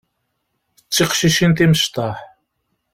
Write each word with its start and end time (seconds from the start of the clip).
D 0.87 0.91
tiqcicin 0.95 1.51
timecṭaḥ. 1.57 2.17